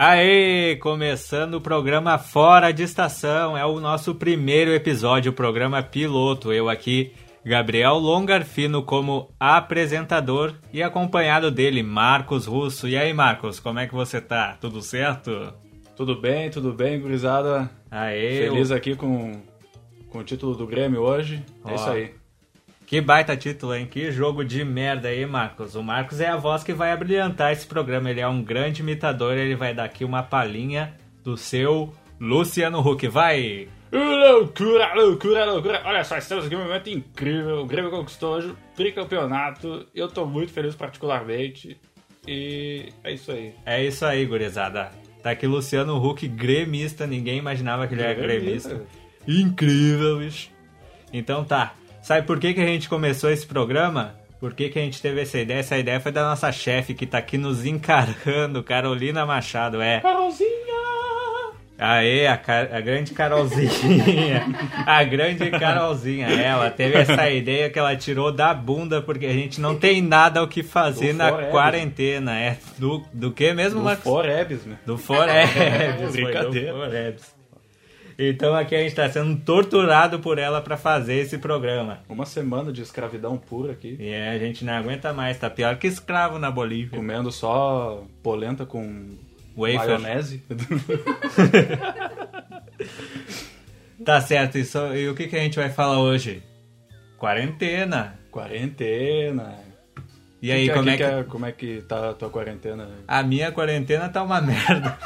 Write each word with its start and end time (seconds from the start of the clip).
Aê, 0.00 0.76
começando 0.76 1.54
o 1.54 1.60
programa 1.60 2.18
Fora 2.18 2.70
de 2.70 2.84
Estação, 2.84 3.58
é 3.58 3.66
o 3.66 3.80
nosso 3.80 4.14
primeiro 4.14 4.70
episódio, 4.70 5.32
o 5.32 5.34
programa 5.34 5.82
piloto. 5.82 6.52
Eu 6.52 6.68
aqui, 6.68 7.12
Gabriel 7.44 7.94
Longarfino, 7.94 8.80
como 8.84 9.34
apresentador 9.40 10.54
e 10.72 10.84
acompanhado 10.84 11.50
dele, 11.50 11.82
Marcos 11.82 12.46
Russo. 12.46 12.86
E 12.86 12.96
aí, 12.96 13.12
Marcos, 13.12 13.58
como 13.58 13.80
é 13.80 13.88
que 13.88 13.94
você 13.96 14.20
tá? 14.20 14.56
Tudo 14.60 14.80
certo? 14.82 15.52
Tudo 15.96 16.14
bem, 16.20 16.48
tudo 16.48 16.72
bem, 16.72 17.00
gurizada. 17.00 17.68
Aê, 17.90 18.46
Feliz 18.48 18.70
o- 18.70 18.74
aqui 18.74 18.94
com, 18.94 19.42
com 20.10 20.18
o 20.20 20.22
título 20.22 20.54
do 20.54 20.64
Grêmio 20.64 21.00
hoje. 21.00 21.42
Ó. 21.64 21.70
É 21.70 21.74
isso 21.74 21.90
aí. 21.90 22.14
Que 22.88 23.02
baita 23.02 23.36
título, 23.36 23.74
hein? 23.74 23.84
Que 23.84 24.10
jogo 24.10 24.42
de 24.42 24.64
merda 24.64 25.08
aí, 25.08 25.26
Marcos. 25.26 25.74
O 25.74 25.82
Marcos 25.82 26.22
é 26.22 26.28
a 26.28 26.38
voz 26.38 26.64
que 26.64 26.72
vai 26.72 26.90
abrilhantar 26.90 27.52
esse 27.52 27.66
programa. 27.66 28.08
Ele 28.10 28.22
é 28.22 28.26
um 28.26 28.42
grande 28.42 28.80
imitador, 28.80 29.36
ele 29.36 29.54
vai 29.54 29.74
dar 29.74 29.84
aqui 29.84 30.06
uma 30.06 30.22
palhinha 30.22 30.94
do 31.22 31.36
seu 31.36 31.92
Luciano 32.18 32.80
Huck. 32.80 33.06
Vai! 33.08 33.68
Loucura, 33.92 34.94
loucura, 34.94 35.44
loucura. 35.44 35.82
Olha 35.84 36.02
só, 36.02 36.16
estamos 36.16 36.46
aqui 36.46 36.56
num 36.56 36.62
momento 36.62 36.88
incrível. 36.88 37.58
O 37.60 37.66
Grêmio 37.66 37.90
conquistou 37.90 38.36
hoje 38.36 38.48
o 38.48 38.56
tricampeonato. 38.74 39.86
Eu 39.94 40.08
tô 40.08 40.24
muito 40.24 40.50
feliz 40.50 40.74
particularmente. 40.74 41.78
E 42.26 42.88
é 43.04 43.12
isso 43.12 43.30
aí. 43.30 43.52
É 43.66 43.84
isso 43.84 44.06
aí, 44.06 44.24
gurizada. 44.24 44.90
Tá 45.22 45.32
aqui 45.32 45.46
Luciano 45.46 46.02
Huck, 46.02 46.26
gremista. 46.26 47.06
Ninguém 47.06 47.36
imaginava 47.36 47.86
que 47.86 47.92
ele 47.92 48.02
era 48.02 48.14
Gremista. 48.14 48.70
gremista. 48.70 48.98
Incrível, 49.28 50.20
bicho. 50.20 50.48
Então 51.12 51.44
tá. 51.44 51.74
Sabe 52.08 52.26
por 52.26 52.40
que, 52.40 52.54
que 52.54 52.60
a 52.62 52.64
gente 52.66 52.88
começou 52.88 53.30
esse 53.30 53.46
programa? 53.46 54.14
Por 54.40 54.54
que, 54.54 54.70
que 54.70 54.78
a 54.78 54.82
gente 54.82 54.98
teve 55.02 55.20
essa 55.20 55.38
ideia? 55.38 55.58
Essa 55.58 55.76
ideia 55.76 56.00
foi 56.00 56.10
da 56.10 56.22
nossa 56.22 56.50
chefe 56.50 56.94
que 56.94 57.04
tá 57.04 57.18
aqui 57.18 57.36
nos 57.36 57.66
encarando, 57.66 58.62
Carolina 58.64 59.26
Machado. 59.26 59.82
É. 59.82 60.00
Carolzinha! 60.00 60.48
Aê, 61.78 62.26
a, 62.26 62.40
a 62.72 62.80
grande 62.80 63.12
Carolzinha. 63.12 64.42
a 64.86 65.04
grande 65.04 65.50
Carolzinha. 65.50 66.28
Ela 66.28 66.70
teve 66.70 66.96
essa 66.96 67.28
ideia 67.28 67.68
que 67.68 67.78
ela 67.78 67.94
tirou 67.94 68.32
da 68.32 68.54
bunda, 68.54 69.02
porque 69.02 69.26
a 69.26 69.32
gente 69.34 69.60
não 69.60 69.76
tem 69.76 70.00
nada 70.00 70.42
o 70.42 70.48
que 70.48 70.62
fazer 70.62 71.12
Do 71.12 71.18
na 71.18 71.28
Forever. 71.28 71.50
quarentena. 71.50 72.40
É 72.40 72.56
do, 72.78 73.04
do 73.12 73.32
que 73.32 73.52
mesmo, 73.52 73.80
Do 73.80 73.84
Marcos? 73.84 74.04
Forebs, 74.04 74.64
né? 74.64 74.78
Do 74.86 74.96
Forebs. 74.96 75.52
foi 75.52 76.08
Brincadeira. 76.24 76.72
do 76.72 76.78
Forebs. 76.78 77.37
Então 78.18 78.52
aqui 78.54 78.74
a 78.74 78.80
gente 78.80 78.94
tá 78.96 79.08
sendo 79.08 79.36
torturado 79.44 80.18
por 80.18 80.38
ela 80.38 80.60
pra 80.60 80.76
fazer 80.76 81.14
esse 81.20 81.38
programa. 81.38 82.00
Uma 82.08 82.26
semana 82.26 82.72
de 82.72 82.82
escravidão 82.82 83.36
pura 83.38 83.72
aqui. 83.72 83.96
E 84.00 84.08
é, 84.08 84.30
a 84.30 84.38
gente 84.38 84.64
não 84.64 84.72
aguenta 84.72 85.12
mais, 85.12 85.38
tá 85.38 85.48
pior 85.48 85.76
que 85.76 85.86
escravo 85.86 86.36
na 86.38 86.50
Bolívia. 86.50 86.98
Comendo 86.98 87.30
só 87.30 88.02
polenta 88.22 88.66
com 88.66 89.16
Wafer. 89.56 89.76
maionese. 90.00 90.42
Tá 94.04 94.20
certo, 94.20 94.56
isso, 94.58 94.78
e 94.94 95.08
o 95.08 95.14
que, 95.14 95.26
que 95.26 95.34
a 95.36 95.40
gente 95.40 95.58
vai 95.58 95.70
falar 95.70 95.98
hoje? 95.98 96.40
Quarentena. 97.18 98.16
quarentena. 98.30 99.54
E 100.40 100.52
aí, 100.52 100.68
Que- 100.68 100.72
como, 100.74 100.84
que- 100.84 100.90
é 100.90 100.96
que... 100.96 101.04
que- 101.24 101.24
como 101.30 101.46
é 101.46 101.52
que 101.52 101.82
tá 101.82 102.10
a 102.10 102.14
tua 102.14 102.30
quarentena? 102.30 102.88
A 103.08 103.22
minha 103.24 103.50
quarentena 103.50 104.08
tá 104.08 104.22
uma 104.22 104.38
merda. 104.40 104.96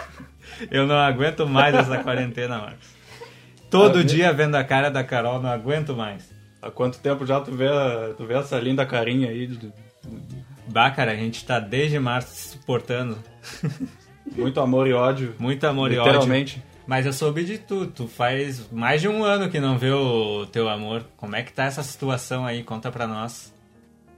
Eu 0.70 0.86
não 0.86 0.96
aguento 0.96 1.48
mais 1.48 1.74
essa 1.74 2.02
quarentena, 2.02 2.58
Marcos. 2.58 3.02
Todo 3.72 3.98
Ah, 4.00 4.04
dia 4.04 4.32
vendo 4.32 4.54
a 4.54 4.62
cara 4.62 4.90
da 4.90 5.02
Carol, 5.02 5.40
não 5.42 5.50
aguento 5.50 5.96
mais. 5.96 6.30
Há 6.60 6.70
quanto 6.70 6.98
tempo 6.98 7.26
já 7.26 7.40
tu 7.40 7.50
vê, 7.50 7.66
a- 7.68 8.14
tu 8.16 8.24
vê 8.27 8.34
essa 8.34 8.58
linda 8.60 8.86
carinha 8.86 9.28
aí? 9.30 9.46
de- 9.48 9.72
Bah, 10.68 10.90
cara, 10.90 11.10
a 11.12 11.16
gente 11.16 11.44
tá 11.44 11.58
desde 11.58 11.98
março 11.98 12.34
se 12.34 12.48
suportando. 12.50 13.18
Muito 14.36 14.61
amor 14.61 14.86
e 14.86 14.92
ódio. 14.92 15.34
Muito 15.38 15.64
amor 15.66 15.90
e 15.90 15.98
ódio. 15.98 16.12
Literalmente. 16.12 16.62
Mas 16.86 17.06
eu 17.06 17.12
soube 17.12 17.44
de 17.44 17.58
tudo. 17.58 17.90
Tu 17.90 18.06
faz 18.08 18.70
mais 18.70 19.00
de 19.00 19.08
um 19.08 19.24
ano 19.24 19.48
que 19.50 19.58
não 19.58 19.77
vê 19.78 19.90
o 19.90 20.46
teu 20.46 20.68
amor. 20.68 21.05
Como 21.16 21.34
é 21.34 21.42
que 21.42 21.52
tá 21.52 21.64
essa 21.64 21.82
situação 21.82 22.44
aí? 22.46 22.62
Conta 22.62 22.90
pra 22.92 23.06
nós. 23.06 23.52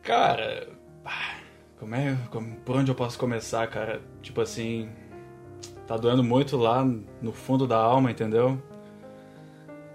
Cara, 0.03 0.69
como 1.79 1.95
é, 1.95 2.17
como- 2.31 2.57
por 2.57 2.77
onde 2.77 2.91
eu 2.91 2.95
posso 2.95 3.19
começar, 3.19 3.67
cara? 3.69 4.01
Tipo 4.23 4.41
assim, 4.43 4.89
tá 5.87 5.97
doendo 5.97 6.23
muito 6.23 6.57
lá 6.57 6.85
no 7.23 7.33
fundo 7.33 7.67
da 7.67 7.77
alma, 7.79 8.11
entendeu? 8.11 8.61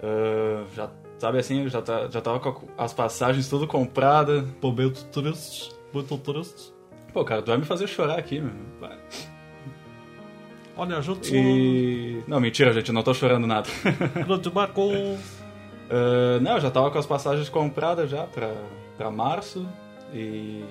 Ah, 0.02 0.64
já, 0.74 0.90
sabe 1.18 1.38
assim, 1.38 1.68
já, 1.68 1.82
tá, 1.82 2.08
já 2.08 2.20
tava 2.20 2.40
com 2.40 2.68
as 2.76 2.92
passagens 2.92 3.48
tudo 3.48 3.66
compradas. 3.66 4.44
Momento 4.62 5.04
triste. 5.06 5.70
Muito 5.92 6.16
triste. 6.18 6.72
Pô, 7.12 7.24
cara, 7.24 7.42
tu 7.42 7.48
vai 7.48 7.58
me 7.58 7.64
fazer 7.64 7.86
chorar 7.86 8.18
aqui, 8.18 8.40
meu. 8.40 8.52
Vai. 8.80 8.96
Olha, 10.76 11.02
junto 11.02 11.28
E... 11.28 12.22
Não, 12.26 12.40
mentira, 12.40 12.72
gente, 12.72 12.88
eu 12.88 12.94
não 12.94 13.02
tô 13.02 13.12
chorando 13.12 13.46
nada. 13.46 13.68
grande 14.26 14.50
Marcos. 14.50 14.94
Ah, 15.90 16.38
não, 16.40 16.52
eu 16.52 16.60
já 16.60 16.70
tava 16.70 16.90
com 16.90 16.98
as 16.98 17.06
passagens 17.06 17.48
compradas 17.48 18.08
já 18.08 18.24
pra, 18.24 18.54
pra 18.96 19.10
março. 19.10 19.66
E. 20.14 20.64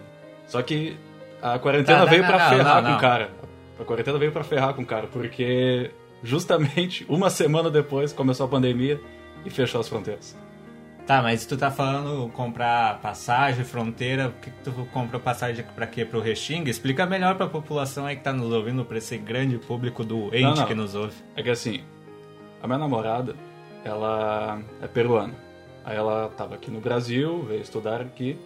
Só 0.48 0.62
que 0.62 0.98
a 1.42 1.60
quarentena 1.60 2.00
Tá, 2.00 2.04
não, 2.06 2.10
veio 2.10 2.22
não, 2.24 2.30
pra 2.30 2.40
não, 2.40 2.50
ferrar 2.50 2.82
não, 2.82 2.92
com 2.92 2.98
o 2.98 3.02
cara. 3.02 3.30
A 3.80 3.84
quarentena 3.84 4.18
veio 4.18 4.32
pra 4.32 4.44
ferrar 4.44 4.74
com 4.74 4.82
o 4.82 4.86
cara, 4.86 5.08
porque 5.08 5.92
justamente 6.22 7.06
uma 7.08 7.30
semana 7.30 7.70
depois 7.70 8.12
começou 8.12 8.46
a 8.46 8.50
pandemia 8.50 9.00
e 9.46 9.50
fechou 9.50 9.82
as 9.82 9.88
fronteiras. 9.88 10.38
Tá, 11.08 11.24
mas 11.24 11.44
tu 11.46 11.58
tá 11.58 11.72
falando 11.72 12.30
comprar 12.34 13.00
passagem, 13.02 13.66
fronteira, 13.66 14.32
que, 14.42 14.52
tu 14.64 14.72
comprou 14.94 15.20
passagem 15.20 15.66
pra 15.76 15.88
quê? 15.88 16.06
Pro 16.06 16.20
Restinga? 16.22 16.70
Explica 16.70 17.06
melhor 17.08 17.36
pra 17.36 17.48
população 17.48 18.06
aí 18.06 18.16
que 18.16 18.22
tá 18.24 18.32
nos 18.32 18.52
ouvindo, 18.54 18.86
pra 18.86 19.00
esse 19.00 19.18
grande 19.18 19.58
público 19.58 20.04
doente 20.04 20.44
Não, 20.44 20.54
não. 20.56 20.66
que 20.68 20.76
nos 20.76 20.94
ouve. 20.94 21.16
É 21.36 21.42
que 21.42 21.50
assim, 21.50 21.82
a 22.62 22.68
minha 22.68 22.78
namorada, 22.78 23.36
ela 23.84 24.60
é 24.84 24.88
peruana. 24.88 25.34
Aí 25.84 25.98
ela 25.98 26.30
tava 26.38 26.54
aqui 26.54 26.70
no 26.70 26.80
Brasil, 26.80 27.42
veio 27.44 27.62
estudar 27.62 28.02
aqui. 28.02 28.38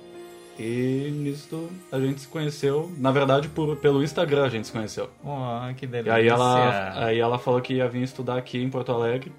E 0.57 1.09
nisso 1.11 1.67
a 1.91 1.99
gente 1.99 2.21
se 2.21 2.27
conheceu, 2.27 2.89
na 2.97 3.11
verdade 3.11 3.49
por, 3.49 3.75
pelo 3.77 4.03
Instagram 4.03 4.45
a 4.45 4.49
gente 4.49 4.67
se 4.67 4.71
conheceu. 4.73 5.09
Oh, 5.25 5.73
que 5.75 5.85
E 5.85 5.87
delícia. 5.87 6.13
aí 6.13 6.27
ela, 6.27 7.05
aí 7.07 7.19
ela 7.19 7.39
falou 7.39 7.59
que 7.59 7.73
ia 7.73 7.89
vir 7.89 8.03
estudar 8.03 8.37
aqui 8.37 8.61
em 8.61 8.69
Porto 8.69 8.91
Alegre. 8.91 9.33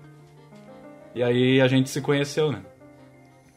E 1.14 1.22
aí 1.22 1.60
a 1.60 1.68
gente 1.68 1.88
se 1.88 2.00
conheceu, 2.00 2.50
né? 2.50 2.62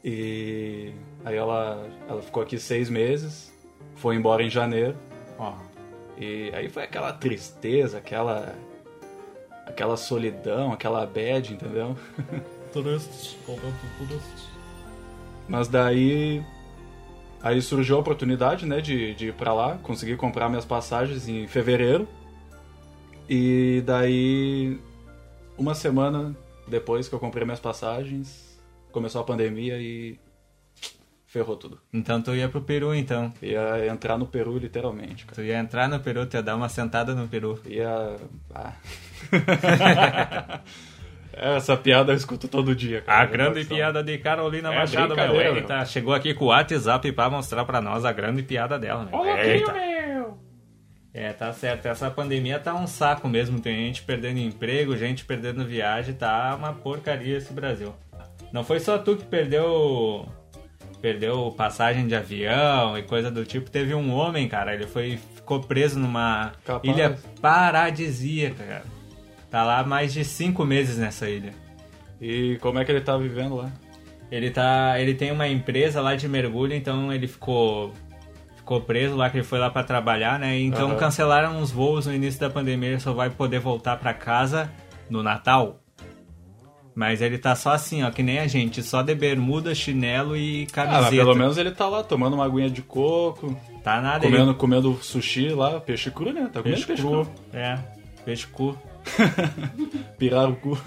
E 0.03 0.93
aí 1.25 1.35
ela, 1.35 1.85
ela 2.07 2.21
ficou 2.21 2.43
aqui 2.43 2.57
seis 2.59 2.89
meses, 2.89 3.53
foi 3.95 4.15
embora 4.15 4.43
em 4.43 4.49
janeiro. 4.49 4.95
Ó, 5.39 5.55
E 6.17 6.51
aí 6.53 6.69
foi 6.69 6.83
aquela 6.83 7.11
tristeza, 7.13 7.97
aquela 7.97 8.55
aquela 9.65 9.97
solidão, 9.97 10.71
aquela 10.71 11.05
bad, 11.05 11.53
entendeu? 11.53 11.95
triste. 14.07 14.49
Mas 15.47 15.67
daí 15.67 16.43
aí 17.41 17.61
surgiu 17.61 17.97
a 17.97 17.99
oportunidade, 17.99 18.65
né, 18.65 18.81
de, 18.81 19.13
de 19.13 19.27
ir 19.27 19.33
pra 19.33 19.53
lá, 19.53 19.77
consegui 19.83 20.15
comprar 20.15 20.49
minhas 20.49 20.65
passagens 20.65 21.27
em 21.27 21.47
fevereiro. 21.47 22.07
E 23.29 23.83
daí 23.85 24.79
uma 25.57 25.73
semana 25.75 26.35
depois 26.67 27.07
que 27.07 27.15
eu 27.15 27.19
comprei 27.19 27.43
minhas 27.45 27.59
passagens, 27.59 28.59
começou 28.91 29.21
a 29.21 29.23
pandemia 29.23 29.79
e 29.79 30.19
ferrou 31.25 31.55
tudo. 31.55 31.79
Então 31.93 32.21
tu 32.21 32.33
ia 32.33 32.49
pro 32.49 32.61
Peru, 32.61 32.93
então. 32.93 33.33
Ia 33.41 33.87
entrar 33.87 34.17
no 34.17 34.25
Peru 34.25 34.57
literalmente, 34.57 35.25
cara. 35.25 35.35
Tu 35.35 35.43
ia 35.43 35.59
entrar 35.59 35.87
no 35.87 35.99
Peru, 35.99 36.25
tu 36.25 36.35
ia 36.35 36.43
dar 36.43 36.55
uma 36.55 36.69
sentada 36.69 37.13
no 37.13 37.27
Peru. 37.27 37.59
Ia 37.65 38.15
ah. 38.53 38.73
Essa 41.39 41.77
piada 41.77 42.13
eu 42.13 42.17
escuto 42.17 42.47
todo 42.47 42.75
dia, 42.75 43.01
cara. 43.01 43.21
A 43.21 43.25
grande 43.25 43.63
piada 43.63 44.03
de 44.03 44.17
Carolina 44.17 44.73
É 44.73 44.79
Machado, 44.79 45.15
meu. 45.15 45.39
Eita, 45.39 45.85
chegou 45.85 46.13
aqui 46.13 46.33
com 46.33 46.45
o 46.45 46.47
WhatsApp 46.47 47.11
pra 47.11 47.29
mostrar 47.29 47.63
pra 47.63 47.79
nós 47.79 48.03
a 48.05 48.11
grande 48.11 48.41
piada 48.41 48.79
dela, 48.79 49.05
meu. 49.05 49.19
Olha 49.19 49.33
aqui, 49.35 49.71
meu! 49.71 50.16
É, 51.13 51.33
tá 51.33 51.51
certo. 51.51 51.87
Essa 51.87 52.11
pandemia 52.11 52.59
tá 52.59 52.75
um 52.75 52.87
saco 52.87 53.27
mesmo. 53.27 53.59
Tem 53.59 53.75
gente 53.75 54.03
perdendo 54.03 54.39
emprego, 54.39 54.95
gente 54.95 55.25
perdendo 55.25 55.65
viagem. 55.65 56.13
Tá 56.13 56.55
uma 56.55 56.73
porcaria 56.73 57.37
esse 57.37 57.53
Brasil. 57.53 57.93
Não 58.51 58.63
foi 58.63 58.79
só 58.79 58.97
tu 58.97 59.15
que 59.17 59.25
perdeu 59.25 60.27
perdeu 61.01 61.53
passagem 61.55 62.07
de 62.07 62.15
avião 62.15 62.97
e 62.97 63.03
coisa 63.03 63.31
do 63.31 63.45
tipo. 63.45 63.69
Teve 63.69 63.93
um 63.93 64.13
homem, 64.13 64.47
cara, 64.47 64.73
ele 64.73 64.87
foi 64.87 65.19
ficou 65.35 65.61
preso 65.61 65.97
numa 65.97 66.53
Capaz. 66.65 66.95
ilha 66.95 67.17
paradisíaca, 67.41 68.63
cara. 68.63 68.83
Tá 69.49 69.63
lá 69.63 69.83
mais 69.83 70.11
de 70.13 70.25
cinco 70.25 70.65
meses 70.65 70.97
nessa 70.97 71.29
ilha. 71.29 71.53
E 72.19 72.57
como 72.61 72.79
é 72.79 72.85
que 72.85 72.91
ele 72.91 73.01
tá 73.01 73.17
vivendo 73.17 73.55
lá? 73.55 73.71
Ele 74.29 74.49
tá, 74.49 74.99
ele 74.99 75.13
tem 75.13 75.31
uma 75.31 75.47
empresa 75.47 76.01
lá 76.01 76.15
de 76.15 76.27
mergulho, 76.27 76.73
então 76.73 77.13
ele 77.13 77.27
ficou 77.27 77.93
ficou 78.67 78.81
preso 78.81 79.15
lá 79.15 79.29
que 79.29 79.37
ele 79.37 79.45
foi 79.45 79.59
lá 79.59 79.69
pra 79.69 79.81
trabalhar, 79.81 80.37
né? 80.37 80.59
Então 80.59 80.89
Aham. 80.89 80.97
cancelaram 80.97 81.61
os 81.61 81.71
voos 81.71 82.05
no 82.05 82.13
início 82.13 82.37
da 82.37 82.49
pandemia, 82.49 82.89
ele 82.89 82.99
só 82.99 83.13
vai 83.13 83.29
poder 83.29 83.59
voltar 83.61 83.95
pra 83.95 84.13
casa 84.13 84.69
no 85.09 85.23
Natal. 85.23 85.79
Mas 86.93 87.21
ele 87.21 87.37
tá 87.37 87.55
só 87.55 87.71
assim, 87.71 88.03
ó, 88.03 88.11
que 88.11 88.21
nem 88.21 88.39
a 88.39 88.47
gente, 88.47 88.83
só 88.83 89.01
de 89.01 89.15
bermuda, 89.15 89.73
chinelo 89.73 90.35
e 90.35 90.67
Ah, 90.71 90.73
camiseta. 90.73 91.01
mas 91.01 91.15
pelo 91.15 91.35
menos 91.35 91.57
ele 91.57 91.71
tá 91.71 91.87
lá 91.87 92.03
tomando 92.03 92.33
uma 92.33 92.43
aguinha 92.45 92.69
de 92.69 92.81
coco, 92.81 93.55
Tá 93.83 94.01
nada 94.01 94.19
comendo, 94.25 94.53
comendo 94.53 94.99
sushi 95.01 95.47
lá, 95.49 95.79
peixe 95.79 96.11
cru, 96.11 96.33
né? 96.33 96.49
Tá 96.51 96.61
comendo 96.61 96.63
Peixe 96.63 96.85
peixe, 96.87 97.01
cru. 97.01 97.23
cru. 97.23 97.31
É. 97.53 97.79
Peixe-cu. 98.25 98.77
Pirar 100.19 100.49
o 100.49 100.55
cu. 100.57 100.77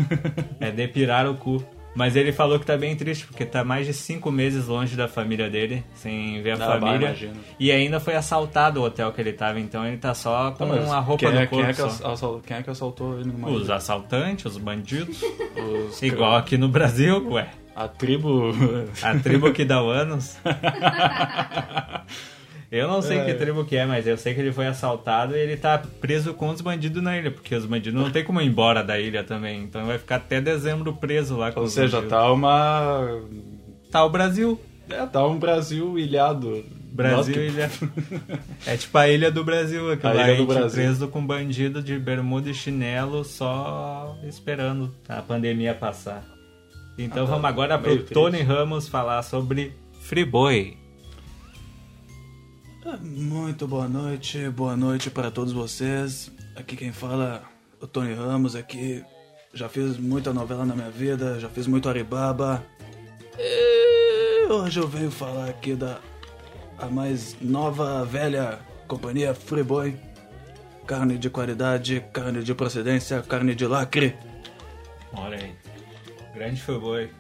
É 0.61 0.71
depirar 0.71 1.27
o 1.27 1.35
cu. 1.35 1.65
Mas 1.95 2.15
ele 2.15 2.33
falou 2.33 2.59
que 2.59 2.65
tá 2.65 2.77
bem 2.77 2.95
triste, 2.95 3.27
porque 3.27 3.45
tá 3.45 3.65
mais 3.65 3.85
de 3.87 3.93
cinco 3.93 4.31
meses 4.31 4.67
longe 4.69 4.95
da 4.97 5.09
família 5.09 5.51
dele, 5.51 5.85
sem 5.95 6.41
ver 6.41 6.53
a 6.53 6.57
bah, 6.57 6.67
família. 6.67 7.07
imagino. 7.09 7.35
E 7.59 7.73
ainda 7.73 7.99
foi 7.99 8.15
assaltado 8.15 8.81
o 8.81 8.85
hotel 8.85 9.13
que 9.13 9.21
ele 9.21 9.33
tava, 9.33 9.59
então 9.59 9.85
ele 9.87 9.97
tá 9.97 10.15
só 10.15 10.53
com 10.53 10.65
a 10.65 11.01
roupa 11.01 11.31
no 11.31 11.39
é, 11.39 11.47
corpo. 11.47 11.57
quem, 11.57 11.65
é 11.65 11.75
que 11.75 11.91
só. 11.91 12.13
assal- 12.13 12.41
quem 12.47 12.57
é 12.57 12.63
que 12.63 12.71
assaltou 12.71 13.19
ele 13.19 13.31
numa 13.33 13.49
Os 13.51 13.69
assaltantes, 13.69 14.45
os 14.47 14.57
bandidos. 14.57 15.21
Os- 15.89 16.01
Igual 16.03 16.37
aqui 16.37 16.57
no 16.57 16.69
Brasil, 16.69 17.27
ué. 17.33 17.49
A 17.75 17.89
tribo. 17.89 18.51
A 19.03 19.19
tribo 19.19 19.53
que 19.53 19.65
dá 19.65 19.83
o 19.83 19.89
anos. 19.89 20.37
Eu 22.71 22.87
não 22.87 23.03
sei 23.03 23.19
É. 23.19 23.25
que 23.25 23.35
tribo 23.35 23.65
que 23.65 23.77
é, 23.77 23.85
mas 23.85 24.07
eu 24.07 24.17
sei 24.17 24.33
que 24.33 24.41
ele 24.41 24.53
foi 24.53 24.67
assaltado 24.67 25.35
e 25.35 25.39
ele 25.41 25.57
tá 25.57 25.77
preso 26.01 26.33
com 26.35 26.51
os 26.51 26.61
bandidos 26.61 27.03
na 27.03 27.19
ilha, 27.19 27.31
porque 27.31 27.53
os 27.55 27.67
bandidos 27.67 28.01
não 28.01 28.11
tem 28.11 28.23
como 28.25 28.41
ir 28.41 28.47
embora 28.47 28.85
da 28.85 28.99
ilha 28.99 29.25
também. 29.25 29.63
Então 29.65 29.87
vai 29.87 29.99
ficar 29.99 30.17
até 30.17 30.41
dezembro 30.41 30.93
preso 30.95 31.37
lá 31.37 31.51
com 31.51 31.61
Ou 31.61 31.67
os 31.67 31.73
seja, 31.73 31.97
bandidos. 31.97 32.11
tá 32.11 32.31
uma. 32.33 33.21
Tá 33.91 34.05
o 34.05 34.11
Brasil. 34.11 34.61
É, 34.89 35.05
tá 35.07 35.27
um 35.27 35.39
Brasil 35.39 35.99
ilhado. 35.99 36.65
Brasil, 36.93 37.35
que- 37.35 37.41
ilha. 37.41 37.71
É 38.67 38.77
tipo 38.77 38.97
a 38.99 39.09
ilha 39.09 39.31
do 39.31 39.43
Brasil, 39.45 39.91
aquilo 39.93 40.13
A 40.13 40.15
lá, 40.15 40.29
ilha 40.29 40.37
do 40.39 40.47
Brasil. 40.47 40.71
preso 40.83 41.09
com 41.09 41.25
bandido 41.27 41.83
de 41.83 41.99
bermuda 41.99 42.51
e 42.51 42.55
chinelo 42.55 43.25
só 43.25 44.17
esperando 44.25 44.93
a 45.09 45.23
pandemia 45.23 45.75
passar. 45.75 46.25
Então 46.99 47.23
Ah, 47.25 47.27
tá. 47.27 47.33
vamos 47.33 47.45
agora 47.49 47.79
pro 47.79 47.87
Meio 47.89 47.99
triste. 48.01 48.15
Tony 48.15 48.43
Ramos 48.43 48.87
falar 48.89 49.23
sobre 49.23 49.73
Friboi. 50.03 50.77
Ah, 50.77 50.90
Muito 53.03 53.69
boa 53.69 53.87
noite, 53.87 54.49
boa 54.49 54.75
noite 54.75 55.11
para 55.11 55.31
todos 55.31 55.53
vocês. 55.53 56.33
Aqui 56.57 56.77
quem 56.77 56.93
fala 56.93 57.45
é 57.79 57.85
o 57.85 57.87
Tony 57.87 58.15
Ramos 58.15 58.57
aqui. 58.57 59.05
Já 59.53 59.69
fiz 59.69 59.99
muita 59.99 60.33
novela 60.33 60.65
na 60.65 60.75
minha 60.75 60.91
vida, 60.91 61.39
já 61.39 61.49
fiz 61.51 61.67
muito 61.67 61.91
Aribaba. 61.91 62.65
E 63.39 64.47
hoje 64.51 64.81
eu 64.81 64.89
venho 64.89 65.11
falar 65.11 65.51
aqui 65.51 65.75
da 65.75 66.01
a 66.79 66.87
mais 66.87 67.37
nova, 67.39 68.03
velha 68.07 68.59
companhia 68.89 69.35
Freeboy. 69.35 69.95
Carne 70.87 71.19
de 71.19 71.29
qualidade, 71.29 72.03
carne 72.15 72.43
de 72.43 72.55
procedência, 72.55 73.21
carne 73.21 73.55
de 73.55 73.67
lacre. 73.67 74.17
Olha 75.13 75.37
aí. 75.37 75.55
Grande 76.35 76.61
Friboi. 76.63 77.11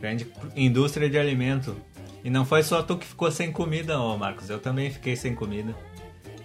Grande 0.00 0.26
indústria 0.56 1.08
de 1.08 1.16
alimento. 1.16 1.76
E 2.24 2.30
não 2.30 2.44
foi 2.44 2.62
só 2.62 2.82
tu 2.82 2.96
que 2.96 3.06
ficou 3.06 3.30
sem 3.30 3.50
comida, 3.50 3.98
ô 3.98 4.16
Marcos. 4.16 4.48
Eu 4.48 4.58
também 4.60 4.90
fiquei 4.90 5.16
sem 5.16 5.34
comida. 5.34 5.74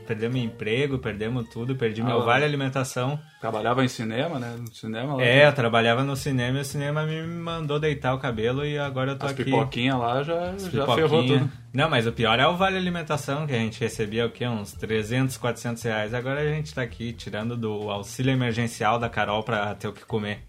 Perdemos 0.07 0.37
emprego, 0.37 0.97
perdemos 0.99 1.49
tudo, 1.49 1.75
perdi 1.75 2.01
meu 2.01 2.21
Ah, 2.21 2.23
vale 2.23 2.45
alimentação. 2.45 3.19
Trabalhava 3.41 3.83
em 3.83 3.89
cinema, 3.89 4.39
né? 4.39 4.55
No 4.57 4.73
cinema 4.73 5.15
lá. 5.15 5.21
É, 5.21 5.45
eu 5.45 5.51
trabalhava 5.53 6.01
no 6.01 6.15
cinema 6.15 6.59
e 6.59 6.61
o 6.61 6.65
cinema 6.65 7.03
me 7.05 7.21
mandou 7.27 7.77
deitar 7.77 8.13
o 8.13 8.17
cabelo 8.17 8.65
e 8.65 8.79
agora 8.79 9.11
eu 9.11 9.17
tô 9.19 9.25
As 9.25 9.33
aqui. 9.33 9.43
pipoquinhas 9.43 9.99
lá 9.99 10.23
já, 10.23 10.57
já 10.57 10.69
Pipoquinha. 10.69 10.95
ferrou 10.95 11.25
tudo. 11.27 11.51
Não, 11.73 11.89
mas 11.89 12.07
o 12.07 12.13
pior 12.13 12.39
é 12.39 12.47
o 12.47 12.55
vale 12.55 12.77
alimentação, 12.77 13.45
que 13.45 13.53
a 13.53 13.57
gente 13.59 13.81
recebia 13.81 14.25
o 14.25 14.29
quê? 14.31 14.47
Uns 14.47 14.71
300, 14.71 15.35
400 15.35 15.83
reais. 15.83 16.13
Agora 16.13 16.39
a 16.39 16.45
gente 16.53 16.73
tá 16.73 16.81
aqui 16.83 17.11
tirando 17.11 17.57
do 17.57 17.91
auxílio 17.91 18.31
emergencial 18.31 18.97
da 18.97 19.09
Carol 19.09 19.43
pra 19.43 19.75
ter 19.75 19.89
o 19.89 19.93
que 19.93 20.05
comer. 20.05 20.39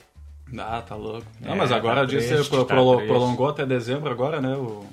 Ah, 0.57 0.81
tá 0.87 0.95
louco. 0.95 1.27
Não, 1.41 1.53
É, 1.53 1.57
mas 1.57 1.73
agora 1.73 2.03
tá 2.03 2.07
pro- 2.49 2.65
tá 2.65 2.75
triste. 2.77 3.07
prolongou 3.09 3.49
até 3.49 3.67
dezembro 3.67 4.09
agora, 4.13 4.41
né? 4.41 4.55
O 4.55 4.87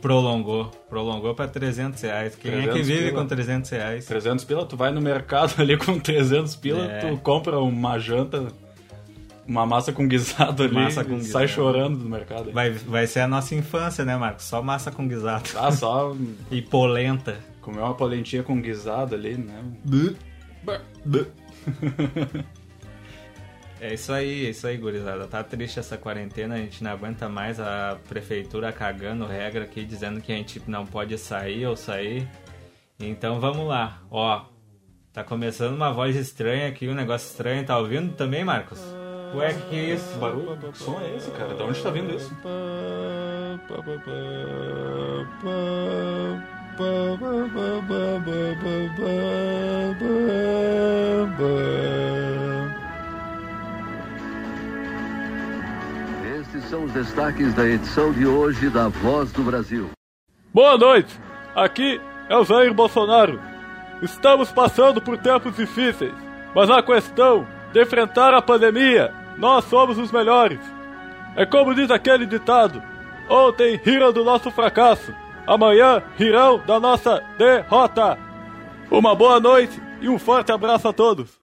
Prolongou. 0.00 0.66
Prolongou 0.88 1.34
pra 1.34 1.48
300 1.48 2.00
reais. 2.02 2.34
Quem 2.36 2.52
é 2.52 2.56
que 2.58 2.62
300 2.68 2.86
vive 2.86 3.08
pila. 3.10 3.20
com 3.22 3.26
300 3.28 3.70
reais? 3.70 4.06
300 4.06 4.44
pila, 4.44 4.64
tu 4.66 4.76
vai 4.76 4.90
no 4.92 5.00
mercado 5.00 5.54
ali 5.60 5.76
com 5.76 5.98
300 5.98 6.54
pila, 6.56 6.84
É. 6.84 6.98
tu 7.00 7.16
compra 7.18 7.58
uma 7.58 7.98
janta, 7.98 8.48
uma 9.46 9.64
massa 9.66 9.92
com 9.92 10.06
guisado 10.06 10.62
ali, 10.62 10.74
Massa 10.74 11.02
com 11.04 11.16
e 11.16 11.24
sai 11.24 11.46
guisado. 11.46 11.48
chorando 11.48 11.98
do 11.98 12.08
mercado. 12.08 12.52
Vai, 12.52 12.70
vai 12.70 13.06
ser 13.06 13.20
a 13.20 13.28
nossa 13.28 13.54
infância, 13.54 14.04
né, 14.04 14.16
Marcos? 14.16 14.44
Só 14.44 14.62
massa 14.62 14.90
com 14.90 15.06
guisado. 15.08 15.48
Ah, 15.56 15.72
só 15.72 16.14
E 16.50 16.60
polenta. 16.62 17.36
comer 17.60 17.80
uma 17.80 17.94
polentinha 17.94 18.42
com 18.42 18.60
guisado 18.60 19.14
ali, 19.14 19.36
né? 19.36 19.62
É 23.80 23.94
isso 23.94 24.12
aí, 24.12 24.46
é 24.46 24.50
isso 24.50 24.66
aí, 24.66 24.76
gurizada. 24.76 25.26
Tá 25.26 25.44
triste 25.44 25.78
essa 25.78 25.96
quarentena, 25.96 26.56
a 26.56 26.58
gente 26.58 26.82
não 26.82 26.90
aguenta 26.90 27.28
mais 27.28 27.60
a 27.60 27.96
prefeitura 28.08 28.72
cagando 28.72 29.24
regra 29.24 29.64
aqui, 29.64 29.84
dizendo 29.84 30.20
que 30.20 30.32
a 30.32 30.34
gente 30.34 30.60
não 30.66 30.84
pode 30.84 31.16
sair 31.16 31.64
ou 31.66 31.76
sair. 31.76 32.28
Então 32.98 33.38
vamos 33.40 33.66
lá, 33.68 34.02
ó. 34.10 34.46
Tá 35.12 35.22
começando 35.22 35.74
uma 35.74 35.92
voz 35.92 36.16
estranha 36.16 36.68
aqui, 36.68 36.88
um 36.88 36.94
negócio 36.94 37.28
estranho. 37.30 37.64
Tá 37.64 37.78
ouvindo 37.78 38.14
também, 38.14 38.44
Marcos? 38.44 38.80
Ué, 39.34 39.52
que 39.52 39.62
que 39.68 39.76
é 39.76 39.94
isso? 39.94 40.12
Que 40.12 40.18
barulho, 40.18 40.56
que 40.56 40.78
som 40.78 41.00
é 41.00 41.16
esse, 41.16 41.30
cara? 41.30 41.54
De 41.54 41.62
onde 41.62 41.82
tá 41.82 41.90
vindo 41.90 42.14
isso? 42.14 42.34
São 56.68 56.84
os 56.84 56.92
destaques 56.92 57.54
da 57.54 57.66
edição 57.66 58.12
de 58.12 58.26
hoje 58.26 58.68
da 58.68 58.88
Voz 58.88 59.32
do 59.32 59.42
Brasil. 59.42 59.88
Boa 60.52 60.76
noite, 60.76 61.18
aqui 61.54 61.98
é 62.28 62.36
o 62.36 62.44
Jair 62.44 62.74
Bolsonaro. 62.74 63.40
Estamos 64.02 64.52
passando 64.52 65.00
por 65.00 65.16
tempos 65.16 65.56
difíceis, 65.56 66.12
mas 66.54 66.68
na 66.68 66.82
questão 66.82 67.46
de 67.72 67.82
enfrentar 67.82 68.34
a 68.34 68.42
pandemia, 68.42 69.14
nós 69.38 69.64
somos 69.64 69.96
os 69.96 70.12
melhores. 70.12 70.60
É 71.36 71.46
como 71.46 71.74
diz 71.74 71.90
aquele 71.90 72.26
ditado: 72.26 72.82
ontem 73.30 73.80
riram 73.82 74.12
do 74.12 74.22
nosso 74.22 74.50
fracasso, 74.50 75.14
amanhã 75.46 76.02
rirão 76.18 76.60
da 76.66 76.78
nossa 76.78 77.24
derrota. 77.38 78.18
Uma 78.90 79.14
boa 79.14 79.40
noite 79.40 79.80
e 80.02 80.08
um 80.08 80.18
forte 80.18 80.52
abraço 80.52 80.86
a 80.86 80.92
todos. 80.92 81.38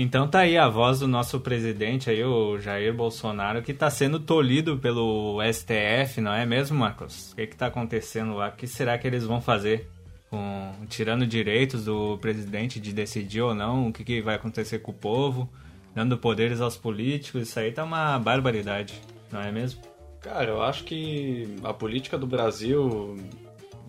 Então 0.00 0.28
tá 0.28 0.42
aí 0.42 0.56
a 0.56 0.68
voz 0.68 1.00
do 1.00 1.08
nosso 1.08 1.40
presidente 1.40 2.08
aí, 2.08 2.22
o 2.22 2.56
Jair 2.56 2.94
Bolsonaro, 2.94 3.60
que 3.62 3.74
tá 3.74 3.90
sendo 3.90 4.20
tolhido 4.20 4.78
pelo 4.78 5.40
STF, 5.52 6.20
não 6.20 6.32
é 6.32 6.46
mesmo, 6.46 6.78
Marcos? 6.78 7.32
O 7.32 7.34
que 7.34 7.48
que 7.48 7.56
tá 7.56 7.66
acontecendo 7.66 8.36
lá? 8.36 8.48
O 8.48 8.52
que 8.52 8.68
será 8.68 8.96
que 8.96 9.08
eles 9.08 9.24
vão 9.24 9.40
fazer? 9.40 9.90
Com, 10.30 10.72
tirando 10.88 11.26
direitos 11.26 11.84
do 11.84 12.16
presidente 12.18 12.78
de 12.78 12.92
decidir 12.92 13.40
ou 13.40 13.56
não 13.56 13.88
o 13.88 13.92
que, 13.92 14.04
que 14.04 14.22
vai 14.22 14.36
acontecer 14.36 14.78
com 14.78 14.92
o 14.92 14.94
povo, 14.94 15.50
dando 15.92 16.16
poderes 16.16 16.60
aos 16.60 16.76
políticos, 16.76 17.48
isso 17.48 17.58
aí 17.58 17.72
tá 17.72 17.82
uma 17.82 18.20
barbaridade, 18.20 19.02
não 19.32 19.40
é 19.40 19.50
mesmo? 19.50 19.82
Cara, 20.20 20.50
eu 20.50 20.62
acho 20.62 20.84
que 20.84 21.56
a 21.64 21.74
política 21.74 22.16
do 22.16 22.26
Brasil, 22.26 23.16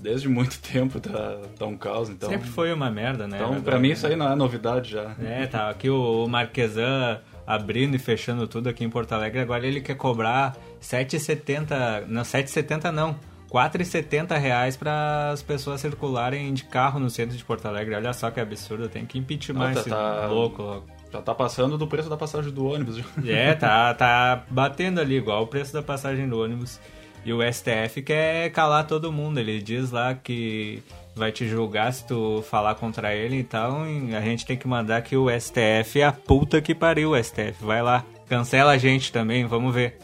desde 0.02 0.28
muito 0.30 0.60
tempo, 0.64 1.00
tá, 1.00 1.38
tá 1.58 1.66
um 1.66 1.78
caos, 1.78 2.10
então... 2.10 2.30
Sempre 2.30 2.48
foi 2.50 2.72
uma 2.74 2.90
merda, 2.90 3.28
né? 3.28 3.38
Então, 3.38 3.62
pra 3.62 3.80
mim, 3.80 3.90
isso 3.92 4.08
aí 4.08 4.16
não 4.16 4.32
é 4.32 4.36
novidade 4.36 4.92
já. 4.92 5.16
É, 5.22 5.46
tá 5.48 5.70
aqui 5.70 5.90
o 5.90 6.28
Marquesan 6.28 7.20
abrindo 7.46 7.96
e 7.96 8.00
fechando 8.00 8.48
tudo 8.48 8.70
aqui 8.70 8.84
em 8.84 8.90
Porto 8.90 9.12
Alegre. 9.14 9.40
Agora 9.40 9.66
ele 9.66 9.82
quer 9.82 9.96
cobrar 9.96 10.56
7,70, 10.82 12.06
não, 12.08 12.22
7,70 12.22 12.92
não, 12.92 13.16
4,70 13.52 14.38
reais 14.38 14.78
para 14.78 15.32
as 15.32 15.42
pessoas 15.42 15.82
circularem 15.82 16.54
de 16.54 16.64
carro 16.66 17.00
no 17.00 17.10
centro 17.10 17.36
de 17.36 17.44
Porto 17.44 17.66
Alegre. 17.66 17.96
Olha 17.96 18.14
só 18.14 18.30
que 18.30 18.40
absurdo, 18.40 18.88
tem 18.88 19.06
que 19.06 19.18
impeachment 19.18 19.70
Ah, 19.70 19.74
tá- 19.74 19.80
esse 19.80 19.90
tá- 19.90 20.28
louco. 20.28 20.62
louco. 20.62 20.88
Já 21.12 21.22
tá 21.24 21.34
passando 21.34 21.76
do 21.76 21.88
preço 21.88 22.08
da 22.08 22.16
passagem 22.16 22.52
do 22.52 22.64
ônibus. 22.68 23.04
É, 23.26 23.56
tá, 23.56 23.92
tá 23.96 24.44
batendo 24.52 25.02
ali 25.02 25.16
igual 25.18 25.42
o 25.42 25.48
preço 25.48 25.74
da 25.74 25.82
passagem 25.82 26.30
do 26.30 26.40
ônibus. 26.40 26.80
E 27.26 27.34
o 27.34 27.40
STF 27.42 28.02
quer 28.02 28.50
calar 28.52 28.88
todo 28.88 29.12
mundo. 29.12 29.40
Ele 29.40 29.62
diz 29.62 29.92
lá 29.92 30.16
que 30.16 30.82
vai 31.16 31.32
te 31.32 31.48
julgar 31.48 31.92
se 31.94 32.06
tu 32.08 32.44
falar 32.50 32.76
contra 32.76 33.14
ele. 33.14 33.38
Então 33.38 33.84
a 34.18 34.22
gente 34.22 34.46
tem 34.46 34.58
que 34.58 34.68
mandar 34.68 35.02
que 35.02 35.16
o 35.16 35.28
STF 35.30 36.00
é 36.00 36.06
a 36.06 36.12
puta 36.12 36.62
que 36.62 36.74
pariu 36.74 37.12
o 37.12 37.24
STF. 37.24 37.64
Vai 37.64 37.82
lá, 37.82 38.06
cancela 38.28 38.72
a 38.72 38.78
gente 38.78 39.12
também, 39.12 39.46
vamos 39.46 39.74
ver. 39.74 39.98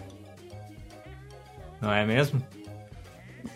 Não 1.82 1.92
é 1.92 2.06
mesmo? 2.06 2.42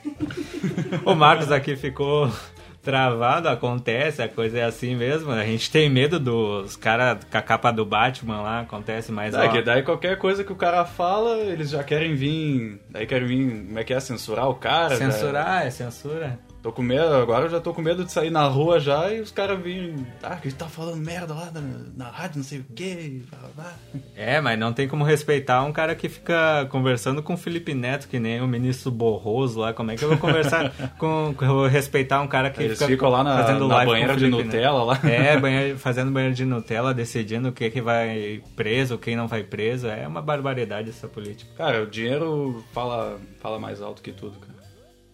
o 1.06 1.16
Marcos 1.16 1.52
aqui 1.52 1.76
ficou 1.76 2.32
travado, 2.82 3.50
acontece, 3.50 4.22
a 4.22 4.30
coisa 4.30 4.60
é 4.60 4.64
assim 4.64 4.96
mesmo. 4.96 5.32
A 5.32 5.44
gente 5.44 5.70
tem 5.72 5.90
medo 5.90 6.20
dos 6.20 6.76
caras 6.76 7.24
com 7.30 7.38
a 7.38 7.42
capa 7.42 7.72
do 7.72 7.86
Batman 7.86 8.42
lá, 8.42 8.60
acontece, 8.62 9.12
mas 9.12 9.34
É, 9.34 9.46
ó, 9.46 9.52
que 9.52 9.62
daí 9.62 9.84
qualquer 9.84 10.18
coisa 10.18 10.44
que 10.44 10.52
o 10.52 10.56
cara 10.56 10.86
fala, 10.86 11.38
eles 11.38 11.70
já 11.70 11.84
querem 11.84 12.16
vir. 12.16 12.80
Daí 12.90 13.06
querem 13.06 13.28
vir. 13.28 13.66
Como 13.66 13.80
é 13.80 13.84
que 13.84 13.94
é? 13.94 14.00
Censurar 14.00 14.50
o 14.50 14.56
cara? 14.56 14.96
censurar 14.96 15.66
é 15.66 15.70
censura. 15.70 16.40
Tô 16.62 16.74
com 16.74 16.82
medo, 16.82 17.14
agora 17.16 17.46
eu 17.46 17.50
já 17.50 17.62
tô 17.62 17.74
com 17.74 17.82
medo 17.82 18.04
de 18.04 18.12
sair 18.12 18.30
na 18.30 18.44
rua 18.46 18.82
já 18.82 19.14
e 19.14 19.22
os 19.22 19.32
caras 19.32 19.58
virem. 19.62 20.06
Ah, 20.22 20.36
que 20.36 20.52
tá 20.52 20.68
falando 20.68 20.98
merda 20.98 21.34
lá 21.34 21.50
na, 21.54 21.62
na 21.96 22.12
rádio, 22.12 22.40
não 22.40 22.44
sei 22.44 22.60
o 22.60 22.66
quê. 22.76 23.22
blá, 23.30 23.40
blá. 23.56 23.74
É, 24.14 24.42
mas 24.42 24.60
não 24.60 24.74
tem 24.74 24.86
como 24.86 25.06
respeitar 25.06 25.64
um 25.64 25.72
cara 25.72 25.96
que 25.96 26.10
fica 26.10 26.66
conversando 26.70 27.24
com 27.24 27.34
o 27.34 27.38
Felipe 27.38 27.74
Neto, 27.74 28.10
que 28.10 28.20
nem 28.20 28.42
o 28.42 28.48
ministro 28.48 28.92
Borroso 28.92 29.58
lá. 29.62 29.72
Como 29.72 29.90
é 29.92 29.96
que 29.96 30.04
eu 30.04 30.10
vou 30.10 30.18
conversar 30.18 30.74
com. 31.00 31.34
eu 31.40 31.48
vou 31.48 31.66
respeitar 31.68 32.20
um 32.22 32.28
cara 32.28 32.50
que 32.50 32.62
Eles 32.62 32.78
fica 32.78 32.92
ficam 32.92 33.10
lá 33.10 33.24
na, 33.24 33.38
fazendo 33.42 33.66
na 33.66 33.76
live 33.76 33.92
banheira 33.92 34.14
o 34.14 34.18
de 34.18 34.26
Felipe 34.26 34.44
Nutella 34.44 34.84
lá. 34.84 34.94
Neto? 34.96 35.08
É, 35.08 35.40
banheiro, 35.40 35.78
fazendo 35.80 36.12
banheiro 36.12 36.36
de 36.36 36.44
Nutella, 36.44 36.94
decidindo 36.94 37.48
o 37.48 37.52
que, 37.54 37.70
que 37.70 37.82
vai 37.82 38.44
preso, 38.58 38.98
quem 38.98 39.16
não 39.16 39.30
vai 39.30 39.44
preso. 39.44 39.88
É 39.88 40.06
uma 40.06 40.22
barbaridade 40.22 40.90
essa 40.90 41.08
política. 41.08 41.50
Cara, 41.56 41.84
o 41.84 41.88
dinheiro 41.88 42.62
fala, 42.74 43.18
fala 43.40 43.58
mais 43.58 43.82
alto 43.82 44.02
que 44.02 44.12
tudo, 44.12 44.38
cara. 44.40 44.60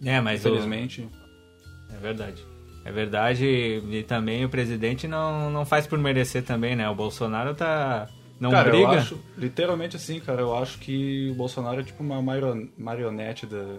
É, 0.04 0.20
mas 0.20 0.44
o- 0.44 0.48
Infelizmente. 0.48 1.08
É 1.94 1.96
verdade. 2.00 2.44
É 2.84 2.92
verdade, 2.92 3.44
e 3.90 4.04
também 4.04 4.44
o 4.44 4.48
presidente 4.48 5.08
não, 5.08 5.50
não 5.50 5.64
faz 5.66 5.88
por 5.88 5.98
merecer 5.98 6.44
também, 6.44 6.76
né? 6.76 6.88
O 6.88 6.94
Bolsonaro 6.94 7.52
tá. 7.52 8.06
Não 8.38 8.50
cara, 8.52 8.70
briga. 8.70 8.84
eu 8.84 8.90
acho, 8.90 9.18
literalmente 9.36 9.96
assim, 9.96 10.20
cara, 10.20 10.42
eu 10.42 10.56
acho 10.56 10.78
que 10.78 11.28
o 11.32 11.34
Bolsonaro 11.34 11.80
é 11.80 11.82
tipo 11.82 12.00
uma 12.04 12.22
mario- 12.22 12.70
marionete 12.78 13.44
da. 13.44 13.78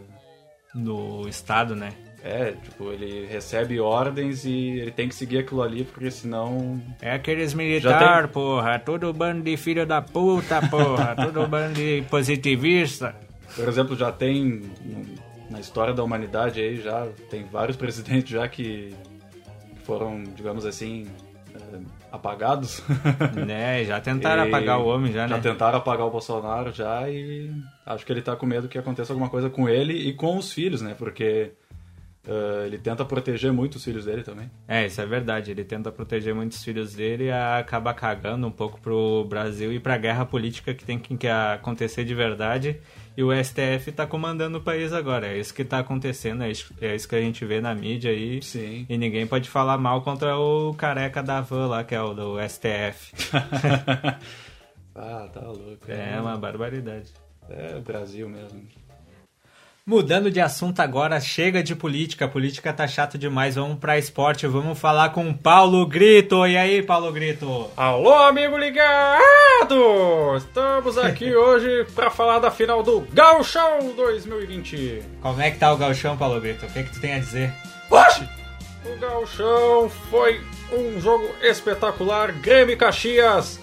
no 0.76 1.26
Estado, 1.30 1.74
né? 1.74 1.94
É, 2.22 2.52
tipo, 2.52 2.92
ele 2.92 3.26
recebe 3.28 3.80
ordens 3.80 4.44
e 4.44 4.52
ele 4.80 4.92
tem 4.92 5.08
que 5.08 5.16
seguir 5.16 5.38
aquilo 5.38 5.62
ali, 5.62 5.86
porque 5.86 6.12
senão. 6.12 6.82
É 7.02 7.14
aqueles 7.14 7.54
militar, 7.54 8.28
porra, 8.28 8.78
tudo 8.78 9.14
bando 9.14 9.42
de 9.44 9.56
filho 9.56 9.86
da 9.86 10.02
puta, 10.02 10.60
porra, 10.68 11.16
tudo 11.16 11.48
bando 11.48 11.76
de 11.76 12.04
positivista. 12.10 13.16
Por 13.56 13.70
exemplo, 13.70 13.96
já 13.96 14.12
tem 14.12 14.64
na 15.50 15.60
história 15.60 15.94
da 15.94 16.04
humanidade 16.04 16.60
aí 16.60 16.82
já 16.82 17.08
tem 17.30 17.44
vários 17.46 17.78
presidentes 17.78 18.30
já 18.30 18.48
que 18.48 18.94
foram, 19.84 20.24
digamos 20.24 20.66
assim, 20.66 21.08
eh, 21.56 21.80
apagados. 22.12 22.84
né, 23.46 23.84
já 23.86 24.00
tentaram 24.02 24.46
E 24.46 24.48
apagar 24.50 24.80
o 24.80 24.88
homem 24.88 25.12
já, 25.12 25.28
né? 25.28 25.36
Já 25.36 25.42
tentaram 25.42 25.78
apagar 25.78 26.06
o 26.06 26.12
Bolsonaro 26.12 26.72
já 26.72 27.10
e 27.10 27.52
acho 27.86 28.06
que 28.06 28.12
ele 28.12 28.22
tá 28.22 28.36
com 28.36 28.46
medo 28.46 28.68
que 28.68 28.78
aconteça 28.78 29.14
alguma 29.14 29.30
coisa 29.30 29.50
com 29.50 29.70
ele 29.70 29.94
e 29.94 30.14
com 30.14 30.38
os 30.38 30.52
filhos, 30.52 30.82
né? 30.82 30.96
Porque 30.98 31.54
eh, 32.28 32.68
ele 32.68 32.78
tenta 32.78 33.06
proteger 33.06 33.54
muito 33.54 33.76
os 33.76 33.84
filhos 33.84 34.04
dele 34.06 34.22
também. 34.22 34.52
É, 34.68 34.86
isso 34.86 35.00
é 35.00 35.06
verdade. 35.06 35.52
Ele 35.52 35.64
tenta 35.64 35.90
proteger 35.92 36.36
muitos 36.36 36.62
filhos 36.62 36.94
dele 36.94 37.26
e 37.26 37.32
acaba 37.32 37.94
cagando 37.94 38.46
um 38.46 38.52
pouco 38.52 38.80
pro 38.82 39.26
Brasil 39.30 39.72
e 39.72 39.80
pra 39.80 39.98
guerra 39.98 40.26
política 40.26 40.74
que 40.74 40.84
tem 40.84 41.00
que 41.00 41.28
acontecer 41.28 42.04
de 42.04 42.14
verdade. 42.14 42.82
E 43.16 43.24
o 43.24 43.32
STF 43.32 43.94
tá 43.94 44.06
comandando 44.06 44.58
o 44.58 44.62
país 44.62 44.92
agora. 44.92 45.28
É 45.28 45.40
isso 45.40 45.54
que 45.54 45.64
tá 45.64 45.80
acontecendo, 45.80 46.44
é 46.44 46.52
isso, 46.52 46.72
é 46.82 46.94
isso 46.94 47.08
que 47.08 47.16
a 47.16 47.22
gente 47.22 47.46
vê 47.46 47.62
na 47.62 47.74
mídia 47.74 48.12
aí. 48.12 48.42
Sim. 48.44 48.86
E 48.90 48.98
ninguém 48.98 49.26
pode 49.26 49.50
falar 49.50 49.78
mal 49.78 50.02
contra 50.02 50.38
o 50.38 50.74
careca 50.74 51.24
da 51.24 51.40
van 51.40 51.68
lá, 51.68 51.84
que 51.84 51.96
é 51.96 52.02
o 52.02 52.14
do 52.14 52.36
STF. 52.48 53.14
ah, 54.94 55.30
tá 55.34 55.42
louco. 55.48 55.90
é 55.90 56.20
uma 56.20 56.38
barbaridade. 56.38 57.12
É 57.50 57.80
Brasil 57.80 58.28
mesmo. 58.28 58.68
Mudando 59.90 60.30
de 60.30 60.42
assunto 60.42 60.82
agora, 60.82 61.18
chega 61.22 61.64
de 61.64 61.74
política. 61.74 62.26
A 62.26 62.28
política 62.28 62.74
tá 62.74 62.86
chato 62.86 63.18
demais. 63.18 63.56
Vamos 63.56 63.80
pra 63.80 63.98
esporte. 63.98 64.46
Vamos 64.46 64.78
falar 64.78 65.12
com 65.12 65.30
o 65.30 65.34
Paulo 65.34 65.86
Grito. 65.86 66.46
E 66.46 66.58
aí, 66.58 66.84
Paulo 66.84 67.10
Grito? 67.10 67.72
Alô, 67.78 68.14
amigo 68.14 68.58
ligado! 68.58 70.36
Estamos 70.36 70.98
aqui 70.98 71.32
hoje 71.34 71.86
para 71.96 72.10
falar 72.10 72.40
da 72.40 72.52
final 72.52 72.84
do 72.84 73.00
Gauchão 73.14 73.94
2020. 73.96 75.04
Como 75.22 75.42
é 75.42 75.52
que 75.52 75.58
tá 75.58 75.72
o 75.72 75.78
galchão, 75.78 76.18
Paulo 76.18 76.42
Grito? 76.42 76.66
O 76.66 76.70
que, 76.70 76.84
que 76.84 76.92
tu 76.92 77.00
tem 77.00 77.14
a 77.14 77.20
dizer? 77.20 77.54
Oxi! 77.90 78.28
O 78.86 79.00
Gauchão 79.00 79.90
foi 80.10 80.42
um 80.70 81.00
jogo 81.00 81.30
espetacular. 81.42 82.34
Grêmio 82.34 82.74
e 82.74 82.76
Caxias. 82.76 83.58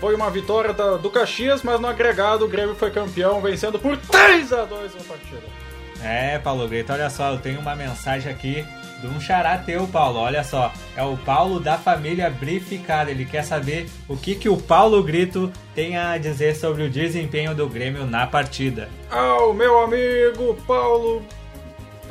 Foi 0.00 0.16
uma 0.16 0.30
vitória 0.30 0.72
do 0.72 1.10
Caxias, 1.10 1.62
mas 1.62 1.78
no 1.78 1.86
agregado 1.86 2.44
o 2.44 2.48
Grêmio 2.48 2.74
foi 2.74 2.90
campeão, 2.90 3.40
vencendo 3.40 3.78
por 3.78 3.96
3 3.96 4.52
a 4.52 4.64
2 4.64 4.96
a 4.96 5.04
partida. 5.04 5.59
É, 6.02 6.38
Paulo 6.38 6.66
Grito, 6.66 6.92
olha 6.92 7.10
só, 7.10 7.32
eu 7.32 7.38
tenho 7.38 7.60
uma 7.60 7.76
mensagem 7.76 8.32
aqui 8.32 8.64
de 9.00 9.06
um 9.06 9.20
xará 9.20 9.58
teu, 9.58 9.86
Paulo. 9.86 10.18
Olha 10.18 10.44
só, 10.44 10.72
é 10.96 11.02
o 11.02 11.16
Paulo 11.16 11.58
da 11.58 11.78
família 11.78 12.30
Brificada. 12.30 13.10
Ele 13.10 13.24
quer 13.24 13.42
saber 13.42 13.88
o 14.08 14.16
que, 14.16 14.34
que 14.34 14.48
o 14.48 14.56
Paulo 14.56 15.02
Grito 15.02 15.50
tem 15.74 15.96
a 15.96 16.16
dizer 16.18 16.54
sobre 16.54 16.82
o 16.82 16.90
desempenho 16.90 17.54
do 17.54 17.68
Grêmio 17.68 18.06
na 18.06 18.26
partida. 18.26 18.88
Ao 19.10 19.52
meu 19.54 19.80
amigo 19.80 20.56
Paulo. 20.66 21.22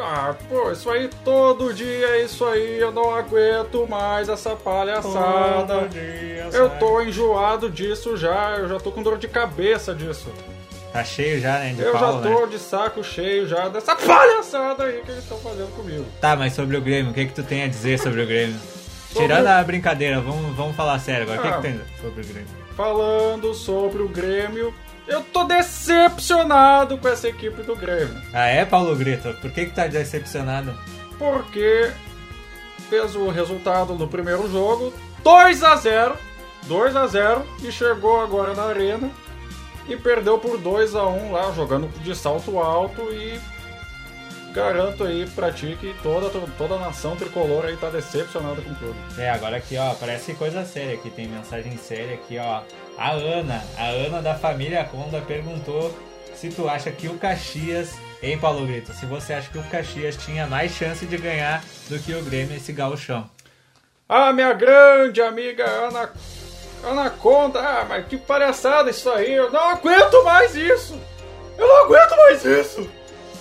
Ah, 0.01 0.33
pô, 0.47 0.71
isso 0.71 0.89
aí 0.89 1.09
todo 1.25 1.73
dia 1.73 2.07
é 2.07 2.23
isso 2.23 2.45
aí, 2.45 2.79
eu 2.79 2.89
não 2.89 3.13
aguento 3.13 3.85
mais 3.85 4.29
essa 4.29 4.55
palhaçada. 4.55 5.89
Eu 6.53 6.69
tô 6.79 7.01
enjoado 7.01 7.69
disso 7.69 8.15
já, 8.15 8.55
eu 8.57 8.69
já 8.69 8.79
tô 8.79 8.93
com 8.93 9.03
dor 9.03 9.17
de 9.17 9.27
cabeça 9.27 9.93
disso. 9.93 10.31
Tá 10.91 11.03
cheio 11.03 11.39
já, 11.39 11.59
né, 11.59 11.73
de 11.73 11.81
Eu 11.81 11.91
Paulo, 11.91 12.23
já 12.23 12.29
tô 12.29 12.41
né? 12.41 12.47
de 12.47 12.59
saco 12.59 13.03
cheio 13.03 13.47
já 13.47 13.67
dessa 13.69 13.95
palhaçada 13.95 14.85
aí 14.85 15.01
que 15.03 15.11
eles 15.11 15.23
estão 15.23 15.37
fazendo 15.39 15.73
comigo. 15.75 16.03
Tá, 16.19 16.35
mas 16.35 16.53
sobre 16.53 16.75
o 16.77 16.81
Grêmio, 16.81 17.11
o 17.11 17.13
que, 17.13 17.25
que 17.27 17.33
tu 17.33 17.43
tem 17.43 17.63
a 17.63 17.67
dizer 17.67 17.99
sobre 17.99 18.21
o 18.23 18.27
Grêmio? 18.27 18.55
Sobre 19.09 19.27
Tirando 19.27 19.47
a 19.47 19.63
brincadeira, 19.63 20.21
vamos, 20.21 20.55
vamos 20.55 20.75
falar 20.75 20.99
sério 20.99 21.23
agora. 21.23 21.39
O 21.39 21.41
que, 21.41 21.47
Ah. 21.47 21.53
que 21.55 21.61
tem 21.63 21.81
sobre 21.99 22.21
o 22.21 22.25
Grêmio? 22.27 22.47
Falando 22.77 23.53
sobre 23.55 24.03
o 24.03 24.07
Grêmio, 24.07 24.71
eu 25.07 25.21
tô 25.23 25.45
decepcionado 25.45 26.95
com 26.97 27.07
essa 27.07 27.27
equipe 27.27 27.63
do 27.63 27.75
Grêmio. 27.75 28.21
Ah, 28.31 28.45
é, 28.45 28.63
Paulo 28.65 28.95
Grito? 28.95 29.33
Por 29.41 29.49
que, 29.51 29.65
que 29.65 29.71
tá 29.73 29.87
decepcionado? 29.87 30.77
Porque 31.17 31.91
fez 32.87 33.15
o 33.15 33.29
resultado 33.29 33.95
no 33.95 34.07
primeiro 34.07 34.47
jogo 34.51 34.93
2 35.23 35.63
a 35.63 35.75
0 35.75 36.15
2 36.67 36.95
a 36.95 37.07
0 37.07 37.43
e 37.63 37.71
chegou 37.71 38.21
agora 38.21 38.53
na 38.53 38.65
arena 38.65 39.09
e 39.89 39.97
perdeu 39.97 40.37
por 40.37 40.57
2 40.57 40.95
a 40.95 41.07
1 41.07 41.31
lá 41.31 41.51
jogando 41.51 41.87
de 42.01 42.15
salto 42.15 42.59
alto 42.59 43.01
e 43.11 43.39
garanto 44.53 45.03
aí 45.03 45.27
pra 45.29 45.51
ti 45.51 45.77
que 45.79 45.95
toda, 46.01 46.29
toda 46.57 46.75
a 46.75 46.79
nação 46.79 47.15
tricolor 47.15 47.65
aí 47.65 47.77
tá 47.77 47.89
decepcionada 47.89 48.61
com 48.61 48.73
tudo. 48.75 48.95
É, 49.17 49.29
agora 49.29 49.57
aqui, 49.57 49.77
ó, 49.77 49.93
parece 49.93 50.33
coisa 50.33 50.65
séria 50.65 50.95
aqui, 50.95 51.09
tem 51.09 51.27
mensagem 51.27 51.77
séria 51.77 52.15
aqui, 52.15 52.37
ó. 52.37 52.61
A 52.97 53.11
Ana, 53.11 53.63
a 53.77 53.85
Ana 53.85 54.21
da 54.21 54.35
família 54.35 54.83
Conda 54.83 55.21
perguntou 55.21 55.93
se 56.33 56.49
tu 56.49 56.67
acha 56.69 56.91
que 56.91 57.07
o 57.07 57.17
Caxias, 57.17 57.95
hein, 58.21 58.37
Paulo 58.37 58.65
Grito? 58.65 58.93
Se 58.93 59.05
você 59.05 59.33
acha 59.33 59.49
que 59.49 59.57
o 59.57 59.63
Caxias 59.63 60.15
tinha 60.17 60.47
mais 60.47 60.71
chance 60.71 61.05
de 61.05 61.17
ganhar 61.17 61.63
do 61.89 61.99
que 61.99 62.13
o 62.13 62.23
Grêmio 62.23 62.55
esse 62.55 62.71
gauchão. 62.71 63.29
Ah, 64.07 64.33
minha 64.33 64.53
grande 64.53 65.21
amiga 65.21 65.65
Ana 65.65 66.11
Anaconda, 66.83 67.59
ah, 67.59 67.85
mas 67.87 68.05
que 68.07 68.17
palhaçada 68.17 68.89
isso 68.89 69.09
aí, 69.09 69.33
eu 69.33 69.51
não 69.51 69.69
aguento 69.69 70.23
mais 70.23 70.55
isso! 70.55 70.97
Eu 71.57 71.67
não 71.67 71.85
aguento 71.85 72.15
mais 72.15 72.45
isso! 72.45 72.89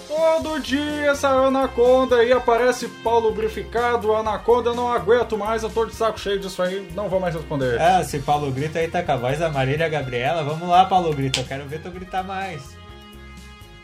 Todo 0.08 0.58
dia 0.58 1.10
essa 1.10 1.28
Anaconda 1.28 2.16
aí 2.16 2.32
aparece 2.32 2.88
Paulo 3.04 3.30
Brificado, 3.32 4.14
Anaconda, 4.14 4.70
eu 4.70 4.74
não 4.74 4.90
aguento 4.90 5.36
mais, 5.36 5.62
eu 5.62 5.70
tô 5.70 5.84
de 5.84 5.94
saco 5.94 6.18
cheio 6.18 6.40
disso 6.40 6.62
aí, 6.62 6.88
não 6.94 7.08
vou 7.10 7.20
mais 7.20 7.34
responder. 7.34 7.78
Ah, 7.80 8.00
esse 8.00 8.18
Paulo 8.18 8.50
Grito 8.50 8.78
aí 8.78 8.88
tá 8.88 9.02
com 9.02 9.12
a 9.12 9.16
voz 9.16 9.38
da 9.38 9.50
Marília 9.50 9.88
Gabriela. 9.88 10.42
Vamos 10.42 10.66
lá, 10.68 10.86
Paulo 10.86 11.14
Grito, 11.14 11.40
eu 11.40 11.44
quero 11.44 11.66
ver 11.66 11.82
tu 11.82 11.90
gritar 11.90 12.24
mais. 12.24 12.76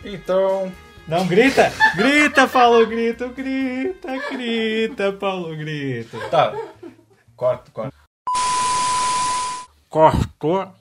Então, 0.03 0.73
Não 1.07 1.27
grita? 1.27 1.71
Grita, 1.95 2.49
Paulo 2.49 2.87
Grito, 2.87 3.29
grita, 3.29 4.09
grita, 4.31 5.13
Paulo 5.13 5.55
Grito. 5.57 6.19
tá. 6.31 6.55
Corta, 7.37 7.71
corta. 7.71 7.94
Cortou. 9.95 10.75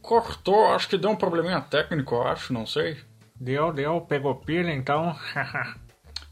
Cortou, 0.00 0.66
acho 0.72 0.88
que 0.88 0.96
deu 0.96 1.10
um 1.10 1.16
probleminha 1.16 1.60
técnico, 1.60 2.14
eu 2.14 2.28
acho, 2.28 2.52
não 2.52 2.64
sei. 2.64 2.96
Deu, 3.34 3.72
deu, 3.72 4.00
pegou 4.02 4.36
pilha 4.36 4.72
então. 4.72 5.16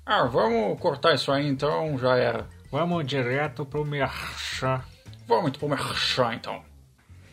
Ah, 0.09 0.23
vamos 0.23 0.79
cortar 0.79 1.17
isso 1.17 1.33
aí 1.33 1.49
então, 1.49 1.99
já 1.99 2.17
era. 2.17 2.47
Vamos 2.71 3.05
direto 3.05 3.67
pro 3.67 3.85
merchan. 3.85 4.81
Vamos 5.27 5.57
pro 5.57 5.69
merchan 5.69 6.35
então. 6.35 6.63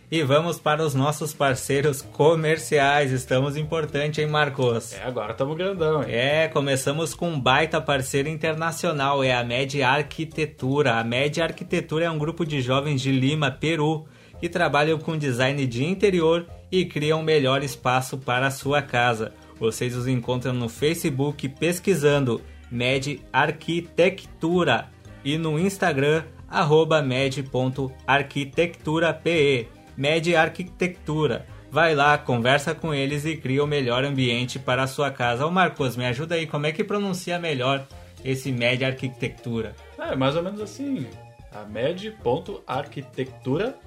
E 0.10 0.24
vamos 0.24 0.60
para 0.60 0.84
os 0.84 0.96
nossos 0.96 1.36
parceiros 1.36 2.02
comerciais. 2.02 3.12
Estamos 3.12 3.56
importante, 3.56 4.20
hein, 4.20 4.28
Marcos? 4.28 4.94
É, 4.94 5.04
agora 5.04 5.36
tamo 5.36 5.54
grandão, 5.54 6.02
hein? 6.02 6.10
É, 6.10 6.48
começamos 6.48 7.14
com 7.14 7.30
um 7.30 7.40
baita 7.40 7.80
parceiro 7.80 8.28
internacional, 8.28 9.24
é 9.24 9.36
a 9.36 9.44
Med 9.44 9.84
Arquitetura. 9.84 10.96
A 10.96 11.04
Med 11.04 11.40
Arquitetura 11.40 12.06
é 12.06 12.10
um 12.10 12.18
grupo 12.18 12.44
de 12.44 12.60
jovens 12.60 13.00
de 13.00 13.12
Lima, 13.12 13.52
Peru, 13.52 14.08
que 14.44 14.50
trabalham 14.50 15.00
com 15.00 15.18
design 15.18 15.66
de 15.66 15.86
interior 15.86 16.46
e 16.70 16.84
criam 16.84 17.22
um 17.22 17.24
melhor 17.24 17.64
espaço 17.64 18.18
para 18.18 18.48
a 18.48 18.52
sua 18.52 18.82
casa. 18.82 19.34
Vocês 19.58 19.96
os 19.96 20.06
encontram 20.06 20.52
no 20.52 20.68
Facebook 20.68 21.48
pesquisando 21.48 22.42
Med 22.70 23.22
Arquitectura 23.32 24.90
e 25.24 25.38
no 25.38 25.58
Instagram 25.58 26.26
arroba 26.50 27.02
med.arquitecturape. 27.02 29.70
Med 29.96 30.36
Arquitectura. 30.36 31.48
Vai 31.72 31.96
lá, 31.96 32.18
conversa 32.18 32.76
com 32.76 32.94
eles 32.94 33.24
e 33.24 33.38
cria 33.38 33.64
o 33.64 33.68
melhor 33.68 34.04
ambiente 34.04 34.60
para 34.60 34.84
a 34.84 34.88
sua 34.88 35.10
casa. 35.10 35.46
Ô 35.46 35.52
Marcos, 35.52 35.96
me 35.96 36.06
ajuda 36.06 36.36
aí, 36.36 36.46
como 36.46 36.66
é 36.66 36.74
que 36.74 36.84
pronuncia 36.84 37.40
melhor 37.40 37.88
esse 38.26 38.52
média 38.52 38.90
arquitectura? 38.90 39.74
É, 39.98 40.18
mais 40.18 40.36
ou 40.36 40.44
menos 40.44 40.60
assim. 40.60 41.08
A 41.50 41.64
med.arquitectura 41.64 43.80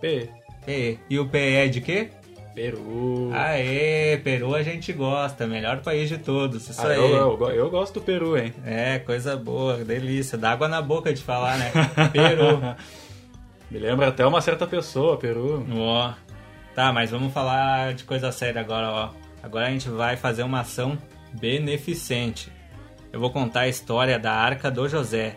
P. 0.00 0.28
E, 0.66 0.98
e 1.10 1.18
o 1.18 1.28
PE 1.28 1.38
é 1.38 1.68
de 1.68 1.80
quê? 1.80 2.10
Peru. 2.54 3.30
Aê, 3.34 4.16
Peru 4.22 4.54
a 4.54 4.62
gente 4.62 4.92
gosta, 4.92 5.46
melhor 5.46 5.80
país 5.82 6.08
de 6.08 6.18
todos, 6.18 6.68
isso 6.68 6.80
Ah, 6.86 6.90
aí. 6.90 6.96
eu, 6.98 7.08
eu, 7.38 7.50
eu 7.50 7.70
gosto 7.70 7.94
do 7.94 8.00
Peru, 8.00 8.38
hein? 8.38 8.54
É, 8.64 9.00
coisa 9.00 9.36
boa, 9.36 9.78
delícia, 9.84 10.38
dá 10.38 10.52
água 10.52 10.68
na 10.68 10.80
boca 10.80 11.12
de 11.12 11.20
falar, 11.22 11.58
né? 11.58 11.72
Peru. 12.12 12.60
Me 13.70 13.78
lembra 13.78 14.08
até 14.08 14.24
uma 14.24 14.40
certa 14.40 14.66
pessoa, 14.68 15.16
Peru. 15.16 15.66
Ó. 15.76 16.12
Tá, 16.76 16.92
mas 16.92 17.10
vamos 17.10 17.32
falar 17.32 17.92
de 17.94 18.04
coisa 18.04 18.30
séria 18.30 18.60
agora, 18.60 18.88
ó. 18.90 19.10
Agora 19.42 19.66
a 19.66 19.70
gente 19.70 19.88
vai 19.88 20.16
fazer 20.16 20.44
uma 20.44 20.60
ação 20.60 20.96
beneficente. 21.32 22.52
Eu 23.12 23.18
vou 23.20 23.30
contar 23.30 23.60
a 23.60 23.68
história 23.68 24.18
da 24.18 24.32
Arca 24.32 24.70
do 24.70 24.88
José. 24.88 25.36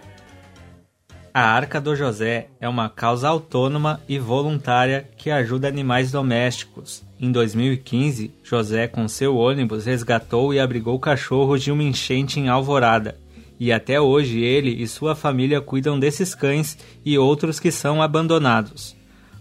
A 1.39 1.51
Arca 1.51 1.79
do 1.79 1.95
José 1.95 2.47
é 2.59 2.67
uma 2.67 2.89
causa 2.89 3.29
autônoma 3.29 4.01
e 4.09 4.17
voluntária 4.17 5.07
que 5.15 5.29
ajuda 5.29 5.67
animais 5.67 6.11
domésticos. 6.11 7.03
Em 7.19 7.31
2015, 7.31 8.33
José, 8.43 8.87
com 8.87 9.07
seu 9.07 9.37
ônibus, 9.37 9.85
resgatou 9.85 10.51
e 10.51 10.59
abrigou 10.59 10.97
cachorros 10.97 11.61
de 11.61 11.71
uma 11.71 11.83
enchente 11.83 12.39
em 12.39 12.49
Alvorada. 12.49 13.19
E 13.59 13.71
até 13.71 14.01
hoje 14.01 14.39
ele 14.39 14.81
e 14.81 14.87
sua 14.87 15.13
família 15.13 15.61
cuidam 15.61 15.99
desses 15.99 16.33
cães 16.33 16.75
e 17.05 17.19
outros 17.19 17.59
que 17.59 17.69
são 17.69 18.01
abandonados. 18.01 18.95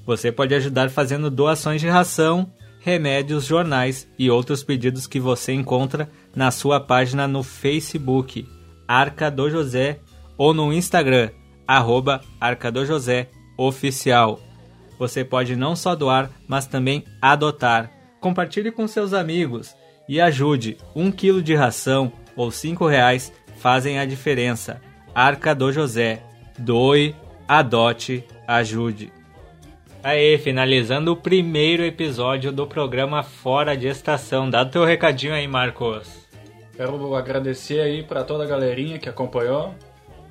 Você 0.05 0.31
pode 0.31 0.55
ajudar 0.55 0.91
fazendo 0.91 1.31
doações 1.31 1.81
de 1.81 1.89
ração, 1.89 2.53
remédios, 2.79 3.47
jornais 3.47 4.07
e 4.19 4.31
outros 4.31 4.63
pedidos 4.63 5.07
que 5.07 5.19
você 5.19 5.55
encontra 5.55 6.11
na 6.35 6.51
sua 6.51 6.79
página 6.79 7.27
no 7.27 7.43
Facebook, 7.43 8.47
Arca 8.87 9.31
do 9.31 9.49
José, 9.49 10.01
ou 10.37 10.53
no 10.53 10.75
Instagram, 10.75 11.31
arroba 11.67 12.21
Arca 12.41 12.71
do 12.71 12.85
José 12.85 13.29
Oficial. 13.57 14.41
Você 14.99 15.25
pode 15.25 15.57
não 15.57 15.77
só 15.77 15.95
doar, 15.95 16.31
mas 16.49 16.67
também 16.67 17.05
adotar. 17.21 17.91
Compartilhe 18.21 18.71
com 18.71 18.87
seus 18.87 19.13
amigos 19.13 19.75
e 20.09 20.21
ajude. 20.21 20.79
Um 20.95 21.11
quilo 21.11 21.43
de 21.43 21.55
ração 21.55 22.13
ou 22.35 22.51
cinco 22.51 22.87
reais 22.87 23.33
fazem 23.59 23.99
a 23.99 24.07
diferença. 24.07 24.81
Arca 25.15 25.55
do 25.55 25.73
José. 25.73 26.23
Doe, 26.59 27.15
adote, 27.47 28.25
ajude. 28.47 29.13
Aí, 30.03 30.39
finalizando 30.39 31.13
o 31.13 31.17
primeiro 31.17 31.83
episódio 31.83 32.53
do 32.53 32.67
programa 32.67 33.23
Fora 33.23 33.77
de 33.77 33.89
Estação. 33.89 34.49
Dá 34.49 34.63
o 34.63 34.67
teu 34.71 34.85
recadinho 34.85 35.35
aí, 35.35 35.49
Marcos. 35.49 36.27
Quero 36.77 37.15
agradecer 37.17 37.81
aí 37.81 38.03
pra 38.03 38.23
toda 38.23 38.45
a 38.45 38.47
galerinha 38.47 38.99
que 38.99 39.09
acompanhou. 39.09 39.75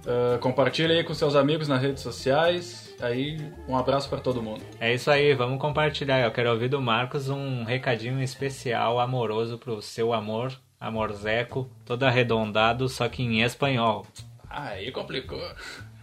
Uh, 0.05 0.38
compartilha 0.39 0.93
aí 0.93 1.03
com 1.03 1.13
seus 1.13 1.35
amigos 1.35 1.67
nas 1.67 1.81
redes 1.81 2.03
sociais. 2.03 2.95
Aí, 3.01 3.41
um 3.67 3.75
abraço 3.75 4.07
pra 4.07 4.19
todo 4.19 4.41
mundo. 4.41 4.62
É 4.79 4.93
isso 4.93 5.09
aí, 5.09 5.33
vamos 5.33 5.59
compartilhar. 5.59 6.21
Eu 6.21 6.31
quero 6.31 6.51
ouvir 6.51 6.69
do 6.69 6.81
Marcos 6.81 7.27
um 7.27 7.63
recadinho 7.63 8.21
especial, 8.21 9.00
amoroso 9.00 9.57
pro 9.57 9.81
seu 9.81 10.13
amor, 10.13 10.53
amorzeco, 10.79 11.69
todo 11.85 12.03
arredondado, 12.03 12.88
só 12.88 13.09
que 13.09 13.24
em 13.24 13.41
espanhol. 13.41 14.05
Aí 14.50 14.91
complicou. 14.91 15.41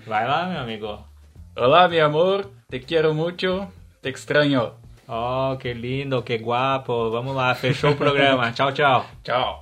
Vai 0.06 0.26
lá, 0.26 0.46
meu 0.46 0.60
amigo. 0.60 0.98
Olá, 1.56 1.88
mi 1.88 2.00
amor. 2.00 2.50
Te 2.68 2.80
quiero 2.80 3.14
mucho. 3.14 3.68
Te 4.02 4.10
extraño. 4.10 4.72
Oh, 5.08 5.56
que 5.58 5.72
lindo, 5.72 6.22
que 6.22 6.38
guapo. 6.38 7.10
Vamos 7.10 7.34
lá, 7.34 7.54
fechou 7.54 7.92
o 7.92 7.96
programa. 7.96 8.50
tchau, 8.52 8.72
tchau. 8.72 9.06
Tchau. 9.22 9.61